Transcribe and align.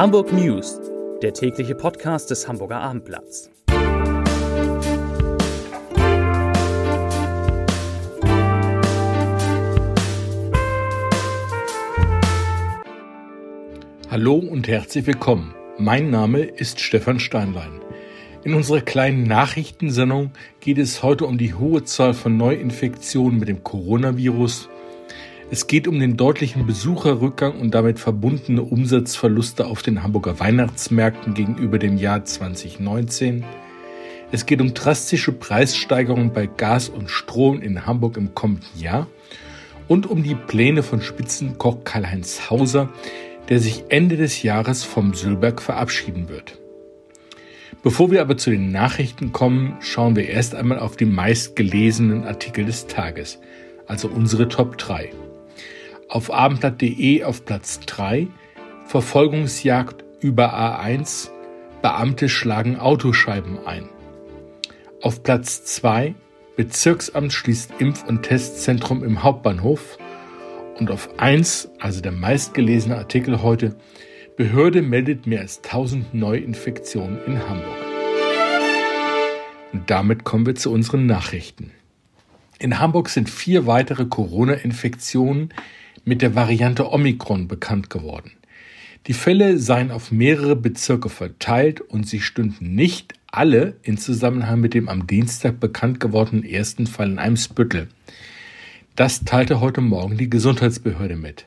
Hamburg 0.00 0.32
News, 0.32 0.80
der 1.20 1.34
tägliche 1.34 1.74
Podcast 1.74 2.30
des 2.30 2.48
Hamburger 2.48 2.80
Abendblatts. 2.80 3.50
Hallo 14.10 14.36
und 14.36 14.68
herzlich 14.68 15.06
willkommen. 15.06 15.54
Mein 15.76 16.08
Name 16.08 16.44
ist 16.44 16.80
Stefan 16.80 17.20
Steinlein. 17.20 17.82
In 18.42 18.54
unserer 18.54 18.80
kleinen 18.80 19.24
Nachrichtensendung 19.24 20.30
geht 20.60 20.78
es 20.78 21.02
heute 21.02 21.26
um 21.26 21.36
die 21.36 21.52
hohe 21.52 21.84
Zahl 21.84 22.14
von 22.14 22.38
Neuinfektionen 22.38 23.38
mit 23.38 23.50
dem 23.50 23.62
Coronavirus 23.62 24.70
es 25.52 25.66
geht 25.66 25.88
um 25.88 25.98
den 25.98 26.16
deutlichen 26.16 26.64
Besucherrückgang 26.64 27.58
und 27.58 27.74
damit 27.74 27.98
verbundene 27.98 28.62
Umsatzverluste 28.62 29.66
auf 29.66 29.82
den 29.82 30.04
Hamburger 30.04 30.38
Weihnachtsmärkten 30.38 31.34
gegenüber 31.34 31.80
dem 31.80 31.96
Jahr 31.98 32.24
2019. 32.24 33.44
Es 34.30 34.46
geht 34.46 34.60
um 34.60 34.74
drastische 34.74 35.32
Preissteigerungen 35.32 36.32
bei 36.32 36.46
Gas 36.46 36.88
und 36.88 37.10
Strom 37.10 37.60
in 37.62 37.84
Hamburg 37.84 38.16
im 38.16 38.32
kommenden 38.32 38.78
Jahr 38.78 39.08
und 39.88 40.08
um 40.08 40.22
die 40.22 40.36
Pläne 40.36 40.84
von 40.84 41.02
Spitzenkoch 41.02 41.82
Karl-Heinz 41.82 42.48
Hauser, 42.48 42.88
der 43.48 43.58
sich 43.58 43.82
Ende 43.88 44.16
des 44.16 44.44
Jahres 44.44 44.84
vom 44.84 45.14
Sülberg 45.14 45.60
verabschieden 45.60 46.28
wird. 46.28 46.60
Bevor 47.82 48.12
wir 48.12 48.20
aber 48.20 48.36
zu 48.36 48.50
den 48.50 48.70
Nachrichten 48.70 49.32
kommen, 49.32 49.76
schauen 49.80 50.14
wir 50.14 50.28
erst 50.28 50.54
einmal 50.54 50.78
auf 50.78 50.96
die 50.96 51.06
meistgelesenen 51.06 52.22
Artikel 52.22 52.66
des 52.66 52.86
Tages, 52.86 53.40
also 53.88 54.06
unsere 54.06 54.48
Top 54.48 54.78
3 54.78 55.10
auf 56.10 56.32
abendblatt.de 56.32 57.24
auf 57.24 57.44
Platz 57.44 57.80
3, 57.80 58.26
Verfolgungsjagd 58.86 60.04
über 60.20 60.52
A1, 60.54 61.30
Beamte 61.82 62.28
schlagen 62.28 62.78
Autoscheiben 62.78 63.58
ein. 63.64 63.88
Auf 65.00 65.22
Platz 65.22 65.64
2, 65.64 66.14
Bezirksamt 66.56 67.32
schließt 67.32 67.72
Impf- 67.78 68.06
und 68.06 68.24
Testzentrum 68.24 69.02
im 69.02 69.22
Hauptbahnhof. 69.22 69.96
Und 70.78 70.90
auf 70.90 71.08
1, 71.18 71.70
also 71.78 72.02
der 72.02 72.12
meistgelesene 72.12 72.96
Artikel 72.96 73.42
heute, 73.42 73.76
Behörde 74.36 74.82
meldet 74.82 75.26
mehr 75.26 75.40
als 75.40 75.62
1000 75.62 76.12
Neuinfektionen 76.12 77.18
in 77.26 77.48
Hamburg. 77.48 77.76
Und 79.72 79.88
damit 79.88 80.24
kommen 80.24 80.44
wir 80.44 80.56
zu 80.56 80.72
unseren 80.72 81.06
Nachrichten. 81.06 81.70
In 82.58 82.78
Hamburg 82.78 83.08
sind 83.08 83.30
vier 83.30 83.66
weitere 83.66 84.04
Corona-Infektionen 84.04 85.54
mit 86.04 86.22
der 86.22 86.34
Variante 86.34 86.90
Omikron 86.90 87.48
bekannt 87.48 87.90
geworden. 87.90 88.32
Die 89.06 89.14
Fälle 89.14 89.58
seien 89.58 89.90
auf 89.90 90.12
mehrere 90.12 90.56
Bezirke 90.56 91.08
verteilt 91.08 91.80
und 91.80 92.06
sie 92.06 92.20
stünden 92.20 92.74
nicht 92.74 93.14
alle 93.30 93.76
in 93.82 93.96
Zusammenhang 93.96 94.60
mit 94.60 94.74
dem 94.74 94.88
am 94.88 95.06
Dienstag 95.06 95.60
bekannt 95.60 96.00
gewordenen 96.00 96.44
ersten 96.44 96.86
Fall 96.86 97.10
in 97.12 97.18
Eimsbüttel. 97.18 97.88
Das 98.96 99.24
teilte 99.24 99.60
heute 99.60 99.80
Morgen 99.80 100.18
die 100.18 100.28
Gesundheitsbehörde 100.28 101.16
mit. 101.16 101.46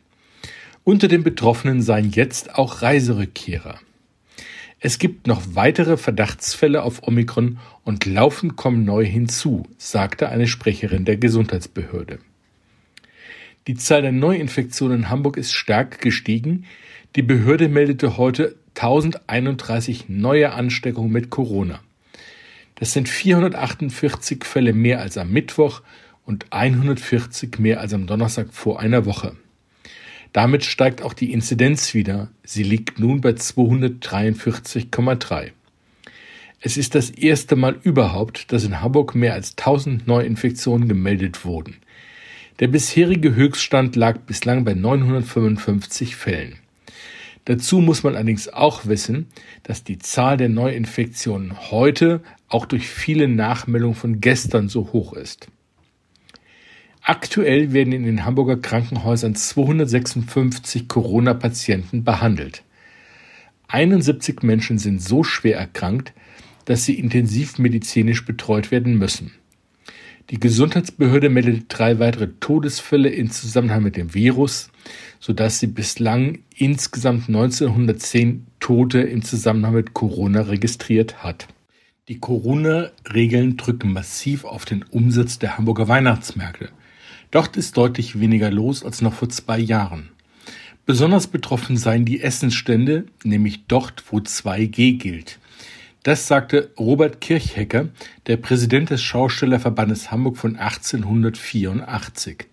Unter 0.83 1.07
den 1.07 1.23
Betroffenen 1.23 1.81
seien 1.81 2.09
jetzt 2.09 2.55
auch 2.55 2.81
Reiserückkehrer. 2.81 3.79
Es 4.79 4.97
gibt 4.97 5.27
noch 5.27 5.41
weitere 5.53 5.95
Verdachtsfälle 5.95 6.83
auf 6.83 7.07
Omikron 7.07 7.59
und 7.83 8.05
laufend 8.05 8.57
kommen 8.57 8.83
neue 8.83 9.05
hinzu, 9.05 9.63
sagte 9.77 10.27
eine 10.29 10.47
Sprecherin 10.47 11.05
der 11.05 11.17
Gesundheitsbehörde. 11.17 12.19
Die 13.67 13.75
Zahl 13.75 14.01
der 14.01 14.11
Neuinfektionen 14.11 14.99
in 14.99 15.09
Hamburg 15.09 15.37
ist 15.37 15.53
stark 15.53 16.01
gestiegen. 16.01 16.65
Die 17.15 17.21
Behörde 17.21 17.69
meldete 17.69 18.17
heute 18.17 18.57
1031 18.75 20.09
neue 20.09 20.51
Ansteckungen 20.51 21.13
mit 21.13 21.29
Corona. 21.29 21.79
Das 22.75 22.91
sind 22.91 23.07
448 23.07 24.43
Fälle 24.43 24.73
mehr 24.73 24.99
als 24.99 25.17
am 25.17 25.31
Mittwoch 25.31 25.81
und 26.25 26.47
140 26.49 27.57
mehr 27.59 27.79
als 27.79 27.93
am 27.93 28.05
Donnerstag 28.05 28.53
vor 28.53 28.81
einer 28.81 29.05
Woche. 29.05 29.37
Damit 30.33 30.65
steigt 30.65 31.01
auch 31.01 31.13
die 31.13 31.31
Inzidenz 31.31 31.93
wieder. 31.93 32.27
Sie 32.43 32.63
liegt 32.63 32.99
nun 32.99 33.21
bei 33.21 33.29
243,3. 33.29 35.51
Es 36.59 36.75
ist 36.75 36.95
das 36.95 37.11
erste 37.11 37.55
Mal 37.55 37.77
überhaupt, 37.83 38.51
dass 38.51 38.65
in 38.65 38.81
Hamburg 38.81 39.15
mehr 39.15 39.35
als 39.35 39.51
1000 39.51 40.05
Neuinfektionen 40.05 40.89
gemeldet 40.89 41.45
wurden. 41.45 41.77
Der 42.59 42.67
bisherige 42.67 43.33
Höchststand 43.33 43.95
lag 43.95 44.19
bislang 44.19 44.63
bei 44.63 44.75
955 44.75 46.15
Fällen. 46.15 46.55
Dazu 47.45 47.79
muss 47.79 48.03
man 48.03 48.15
allerdings 48.15 48.47
auch 48.47 48.85
wissen, 48.85 49.27
dass 49.63 49.83
die 49.83 49.97
Zahl 49.97 50.37
der 50.37 50.49
Neuinfektionen 50.49 51.71
heute 51.71 52.21
auch 52.47 52.65
durch 52.65 52.87
viele 52.87 53.27
Nachmeldungen 53.27 53.95
von 53.95 54.21
gestern 54.21 54.69
so 54.69 54.93
hoch 54.93 55.13
ist. 55.13 55.47
Aktuell 57.01 57.73
werden 57.73 57.91
in 57.91 58.03
den 58.03 58.23
Hamburger 58.23 58.57
Krankenhäusern 58.57 59.35
256 59.35 60.87
Corona-Patienten 60.87 62.03
behandelt. 62.03 62.63
71 63.67 64.43
Menschen 64.43 64.77
sind 64.77 65.01
so 65.01 65.23
schwer 65.23 65.57
erkrankt, 65.57 66.13
dass 66.65 66.85
sie 66.85 66.97
intensivmedizinisch 66.97 68.23
betreut 68.25 68.71
werden 68.71 68.97
müssen. 68.97 69.31
Die 70.29 70.39
Gesundheitsbehörde 70.39 71.29
meldet 71.29 71.65
drei 71.67 71.99
weitere 71.99 72.29
Todesfälle 72.39 73.09
in 73.09 73.29
Zusammenhang 73.29 73.83
mit 73.83 73.97
dem 73.97 74.13
Virus, 74.13 74.69
sodass 75.19 75.59
sie 75.59 75.67
bislang 75.67 76.39
insgesamt 76.55 77.27
1910 77.27 78.47
Tote 78.59 79.01
im 79.01 79.21
Zusammenhang 79.21 79.73
mit 79.73 79.93
Corona 79.93 80.41
registriert 80.41 81.23
hat. 81.23 81.47
Die 82.07 82.19
Corona-Regeln 82.19 83.57
drücken 83.57 83.93
massiv 83.93 84.45
auf 84.45 84.65
den 84.65 84.83
Umsatz 84.83 85.39
der 85.39 85.57
Hamburger 85.57 85.87
Weihnachtsmärkte. 85.87 86.69
Dort 87.31 87.57
ist 87.57 87.75
deutlich 87.77 88.19
weniger 88.19 88.51
los 88.51 88.83
als 88.83 89.01
noch 89.01 89.13
vor 89.13 89.29
zwei 89.29 89.59
Jahren. 89.59 90.09
Besonders 90.85 91.27
betroffen 91.27 91.77
seien 91.77 92.05
die 92.05 92.21
Essensstände, 92.21 93.05
nämlich 93.23 93.65
dort, 93.67 94.03
wo 94.11 94.17
2G 94.17 94.97
gilt. 94.97 95.39
Das 96.03 96.27
sagte 96.27 96.71
Robert 96.77 97.21
Kirchhecker, 97.21 97.87
der 98.27 98.35
Präsident 98.35 98.89
des 98.89 99.01
Schaustellerverbandes 99.01 100.11
Hamburg 100.11 100.35
von 100.35 100.57
1884. 100.57 102.45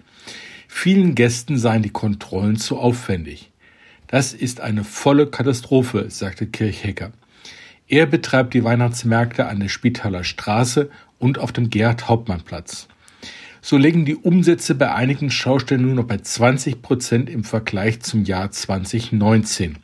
Vielen 0.68 1.16
Gästen 1.16 1.58
seien 1.58 1.82
die 1.82 1.90
Kontrollen 1.90 2.56
zu 2.56 2.78
aufwendig. 2.78 3.50
Das 4.06 4.34
ist 4.34 4.60
eine 4.60 4.84
volle 4.84 5.26
Katastrophe, 5.26 6.06
sagte 6.10 6.46
Kirchhecker. 6.46 7.10
Er 7.88 8.06
betreibt 8.06 8.54
die 8.54 8.62
Weihnachtsmärkte 8.62 9.46
an 9.46 9.58
der 9.58 9.68
Spitaler 9.68 10.22
Straße 10.22 10.88
und 11.18 11.38
auf 11.38 11.50
dem 11.50 11.70
Gerhard-Hauptmann-Platz. 11.70 12.86
So 13.60 13.76
liegen 13.76 14.04
die 14.04 14.14
Umsätze 14.14 14.76
bei 14.76 14.94
einigen 14.94 15.28
Schaustellen 15.32 15.82
nur 15.82 15.96
noch 15.96 16.06
bei 16.06 16.18
20 16.18 16.82
Prozent 16.82 17.28
im 17.28 17.42
Vergleich 17.42 18.00
zum 18.00 18.24
Jahr 18.24 18.52
2019. 18.52 19.78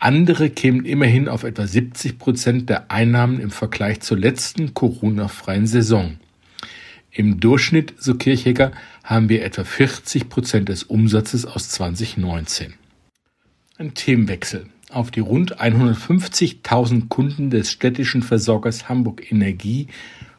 Andere 0.00 0.48
kämen 0.50 0.84
immerhin 0.84 1.28
auf 1.28 1.42
etwa 1.42 1.66
70 1.66 2.18
Prozent 2.18 2.70
der 2.70 2.90
Einnahmen 2.90 3.40
im 3.40 3.50
Vergleich 3.50 4.00
zur 4.00 4.16
letzten 4.16 4.72
Corona-freien 4.72 5.66
Saison. 5.66 6.18
Im 7.10 7.40
Durchschnitt, 7.40 7.94
so 7.98 8.14
Kirchhecker, 8.14 8.70
haben 9.02 9.28
wir 9.28 9.44
etwa 9.44 9.64
40 9.64 10.28
Prozent 10.28 10.68
des 10.68 10.84
Umsatzes 10.84 11.46
aus 11.46 11.70
2019. 11.70 12.74
Ein 13.76 13.94
Themenwechsel. 13.94 14.66
Auf 14.90 15.10
die 15.10 15.20
rund 15.20 15.60
150.000 15.60 17.08
Kunden 17.08 17.50
des 17.50 17.72
städtischen 17.72 18.22
Versorgers 18.22 18.88
Hamburg 18.88 19.32
Energie 19.32 19.88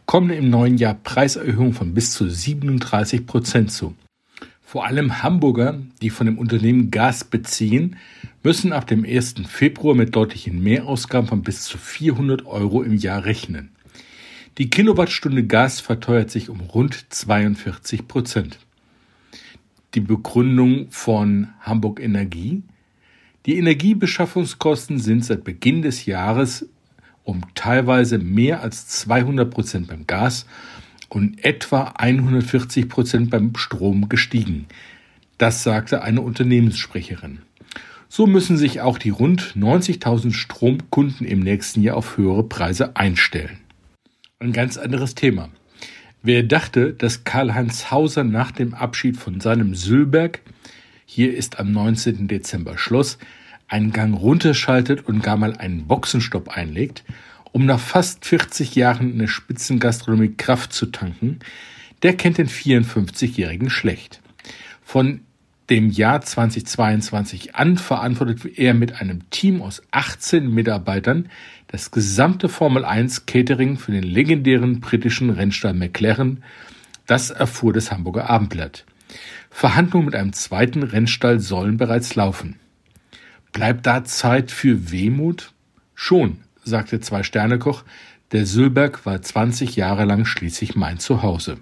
kommen 0.06 0.30
im 0.30 0.50
neuen 0.50 0.78
Jahr 0.78 0.94
Preiserhöhungen 0.94 1.74
von 1.74 1.94
bis 1.94 2.14
zu 2.14 2.30
37 2.30 3.28
Prozent 3.28 3.72
zu. 3.74 3.94
Vor 4.72 4.86
allem 4.86 5.24
Hamburger, 5.24 5.80
die 6.00 6.12
von 6.12 6.28
dem 6.28 6.38
Unternehmen 6.38 6.92
Gas 6.92 7.24
beziehen, 7.24 7.96
müssen 8.44 8.72
ab 8.72 8.86
dem 8.86 9.04
1. 9.04 9.34
Februar 9.48 9.96
mit 9.96 10.16
deutlichen 10.16 10.62
Mehrausgaben 10.62 11.28
von 11.28 11.42
bis 11.42 11.64
zu 11.64 11.80
400 11.80 12.46
Euro 12.46 12.84
im 12.84 12.94
Jahr 12.96 13.26
rechnen. 13.26 13.72
Die 14.60 14.70
Kilowattstunde 14.70 15.48
Gas 15.48 15.80
verteuert 15.80 16.30
sich 16.30 16.52
um 16.52 16.62
rund 16.62 17.08
42 17.10 18.08
Prozent. 18.08 18.60
Die 19.96 20.02
Begründung 20.02 20.92
von 20.92 21.48
Hamburg 21.62 22.00
Energie. 22.00 22.62
Die 23.48 23.58
Energiebeschaffungskosten 23.58 25.00
sind 25.00 25.26
seit 25.26 25.46
Beginn 25.46 25.82
des 25.82 26.06
Jahres 26.06 26.68
um 27.24 27.42
teilweise 27.56 28.20
mehr 28.20 28.62
als 28.62 28.88
200 28.88 29.50
Prozent 29.50 29.88
beim 29.88 30.06
Gas 30.06 30.46
und 31.10 31.44
etwa 31.44 31.94
140 31.98 32.88
Prozent 32.88 33.30
beim 33.30 33.56
Strom 33.56 34.10
gestiegen. 34.10 34.68
Das 35.38 35.64
sagte 35.64 36.02
eine 36.04 36.22
Unternehmenssprecherin. 36.22 37.40
So 38.08 38.26
müssen 38.26 38.58
sich 38.58 38.82
auch 38.82 38.98
die 38.98 39.12
rund 39.12 39.56
90.000 39.56 40.34
Stromkunden 40.34 41.28
im 41.28 41.42
nächsten 41.42 41.82
Jahr 41.82 41.98
auf 41.98 42.18
höhere 42.18 42.44
Preise 42.44 42.96
einstellen. 42.96 43.60
Ein 44.40 44.54
ganz 44.54 44.78
anderes 44.78 45.16
Thema. 45.16 45.50
Wer 46.22 46.44
dachte, 46.44 46.94
dass 46.94 47.24
Karl-Heinz 47.24 47.92
Hauser 47.92 48.24
nach 48.24 48.52
dem 48.52 48.74
Abschied 48.74 49.16
von 49.16 49.40
seinem 49.40 49.76
Sülberg, 49.76 50.42
hier 51.06 51.34
ist 51.34 51.60
am 51.60 51.72
19. 51.72 52.28
Dezember 52.28 52.78
Schluss, 52.78 53.18
einen 53.68 53.94
Gang 53.94 54.20
runterschaltet 54.20 55.08
und 55.08 55.22
gar 55.22 55.38
mal 55.38 55.56
einen 55.56 55.88
Boxenstopp 55.88 56.50
einlegt, 56.50 57.04
um 57.52 57.66
nach 57.66 57.80
fast 57.80 58.26
40 58.26 58.76
Jahren 58.76 59.12
in 59.12 59.20
der 59.20 59.28
Spitzengastronomie 59.28 60.36
Kraft 60.36 60.74
zu 60.74 60.88
tanken, 60.88 61.40
der 62.04 62.16
kennt 62.16 62.38
den 62.38 62.48
54-Jährigen 62.48 63.70
schlecht. 63.70 64.22
Von 64.84 65.22
dem 65.70 65.92
Jahr 65.92 66.22
2022 66.22 67.56
an 67.56 67.78
verantwortet 67.78 68.58
er 68.58 68.74
mit 68.74 69.02
einem 69.02 69.30
Team 69.30 69.62
aus 69.62 69.84
18 69.92 70.50
Mitarbeitern 70.50 71.30
das 71.68 71.92
gesamte 71.92 72.50
Formel 72.50 72.84
1 72.86 73.28
Catering 73.28 73.78
für 73.78 73.92
den 73.92 74.04
legendären 74.04 74.80
britischen 74.80 75.30
Rennstall 75.30 75.76
McLaren. 75.76 76.44
Das 77.06 77.30
erfuhr 77.30 77.74
das 77.74 77.92
Hamburger 77.92 78.30
Abendblatt. 78.30 78.86
Verhandlungen 79.52 80.08
mit 80.08 80.16
einem 80.16 80.34
zweiten 80.34 80.84
Rennstall 80.84 81.40
sollen 81.40 81.78
bereits 81.78 82.16
laufen. 82.16 82.60
Bleibt 83.52 83.86
da 83.86 84.04
Zeit 84.04 84.52
für 84.52 84.92
Wehmut? 84.92 85.54
Schon, 85.94 86.38
sagte 86.70 87.02
Zwei-Sterne-Koch. 87.02 87.84
Der 88.32 88.46
Sülberg 88.46 89.06
war 89.06 89.22
20 89.22 89.76
Jahre 89.76 90.06
lang 90.06 90.24
schließlich 90.24 90.76
mein 90.76 91.00
Zuhause. 91.00 91.58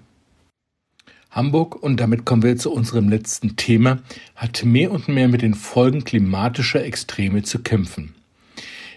Hamburg, 1.30 1.82
und 1.82 1.98
damit 1.98 2.24
kommen 2.24 2.42
wir 2.42 2.56
zu 2.56 2.72
unserem 2.72 3.08
letzten 3.08 3.56
Thema, 3.56 3.98
hat 4.36 4.64
mehr 4.64 4.90
und 4.90 5.08
mehr 5.08 5.28
mit 5.28 5.42
den 5.42 5.54
Folgen 5.54 6.04
klimatischer 6.04 6.84
Extreme 6.84 7.42
zu 7.42 7.58
kämpfen. 7.60 8.14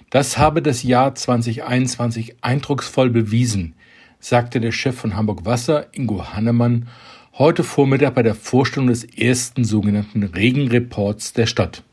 Das 0.09 0.37
habe 0.37 0.61
das 0.61 0.83
Jahr 0.83 1.15
2021 1.15 2.43
eindrucksvoll 2.43 3.09
bewiesen, 3.09 3.75
sagte 4.19 4.59
der 4.59 4.71
Chef 4.71 4.95
von 4.95 5.15
Hamburg 5.15 5.45
Wasser, 5.45 5.87
Ingo 5.93 6.33
Hannemann, 6.33 6.87
heute 7.33 7.63
Vormittag 7.63 8.15
bei 8.15 8.23
der 8.23 8.35
Vorstellung 8.35 8.87
des 8.87 9.03
ersten 9.03 9.63
sogenannten 9.63 10.23
Regenreports 10.23 11.33
der 11.33 11.45
Stadt. 11.45 11.83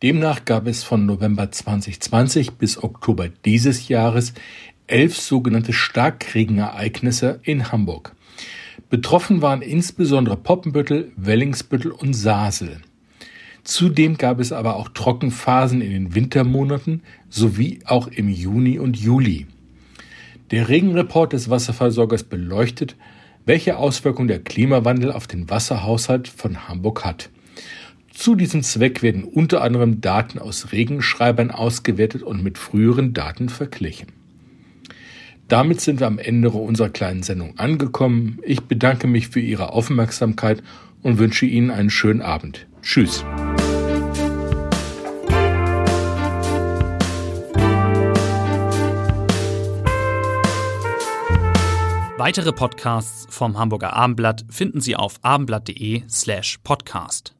Demnach 0.00 0.44
gab 0.44 0.68
es 0.68 0.84
von 0.84 1.06
November 1.06 1.50
2020 1.50 2.52
bis 2.52 2.80
Oktober 2.80 3.30
dieses 3.44 3.88
Jahres 3.88 4.32
elf 4.86 5.18
sogenannte 5.18 5.72
Starkregenereignisse 5.72 7.40
in 7.42 7.72
Hamburg. 7.72 8.14
Betroffen 8.90 9.42
waren 9.42 9.60
insbesondere 9.60 10.36
Poppenbüttel, 10.36 11.10
Wellingsbüttel 11.16 11.90
und 11.90 12.14
Sasel. 12.14 12.80
Zudem 13.64 14.16
gab 14.16 14.38
es 14.38 14.52
aber 14.52 14.76
auch 14.76 14.88
Trockenphasen 14.90 15.80
in 15.80 15.90
den 15.90 16.14
Wintermonaten 16.14 17.02
sowie 17.28 17.80
auch 17.84 18.06
im 18.06 18.28
Juni 18.28 18.78
und 18.78 18.96
Juli. 18.96 19.48
Der 20.52 20.68
Regenreport 20.68 21.32
des 21.32 21.50
Wasserversorgers 21.50 22.22
beleuchtet, 22.22 22.94
welche 23.46 23.76
Auswirkungen 23.76 24.28
der 24.28 24.44
Klimawandel 24.44 25.10
auf 25.10 25.26
den 25.26 25.50
Wasserhaushalt 25.50 26.28
von 26.28 26.68
Hamburg 26.68 27.04
hat. 27.04 27.30
Zu 28.18 28.34
diesem 28.34 28.64
Zweck 28.64 29.00
werden 29.00 29.22
unter 29.22 29.62
anderem 29.62 30.00
Daten 30.00 30.40
aus 30.40 30.72
Regenschreibern 30.72 31.52
ausgewertet 31.52 32.24
und 32.24 32.42
mit 32.42 32.58
früheren 32.58 33.14
Daten 33.14 33.48
verglichen. 33.48 34.08
Damit 35.46 35.80
sind 35.80 36.00
wir 36.00 36.08
am 36.08 36.18
Ende 36.18 36.50
unserer 36.50 36.88
kleinen 36.88 37.22
Sendung 37.22 37.56
angekommen. 37.60 38.40
Ich 38.42 38.62
bedanke 38.62 39.06
mich 39.06 39.28
für 39.28 39.38
Ihre 39.38 39.72
Aufmerksamkeit 39.72 40.64
und 41.00 41.18
wünsche 41.18 41.46
Ihnen 41.46 41.70
einen 41.70 41.90
schönen 41.90 42.20
Abend. 42.20 42.66
Tschüss. 42.82 43.24
Weitere 52.16 52.52
Podcasts 52.52 53.28
vom 53.30 53.56
Hamburger 53.56 53.92
Abendblatt 53.92 54.44
finden 54.50 54.80
Sie 54.80 54.96
auf 54.96 55.20
abendblatt.de 55.22 56.02
slash 56.08 56.58
podcast. 56.64 57.37